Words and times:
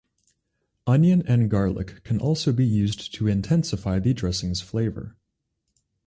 Onion 0.87 1.21
and 1.27 1.47
garlic 1.47 2.03
can 2.03 2.17
also 2.19 2.51
be 2.51 2.65
used 2.65 3.13
to 3.13 3.27
intensify 3.27 3.99
the 3.99 4.15
dressing's 4.15 4.59
flavor. 4.59 5.15